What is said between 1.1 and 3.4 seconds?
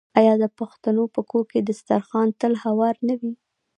په کور کې دسترخان تل هوار نه وي؟